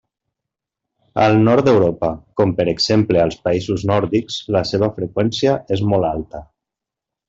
Al 1.25 1.37
nord 1.49 1.67
d'Europa, 1.67 2.09
com 2.41 2.55
per 2.61 2.67
exemple 2.73 3.23
als 3.27 3.39
països 3.45 3.87
nòrdics, 3.95 4.41
la 4.59 4.67
seva 4.75 4.93
freqüència 5.01 5.59
és 5.79 5.89
molt 5.95 6.13
alta. 6.15 6.49